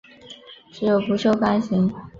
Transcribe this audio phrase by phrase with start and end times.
[0.71, 1.93] 只有不锈钢型。